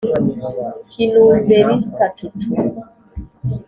[0.89, 2.53] kinumberska cucu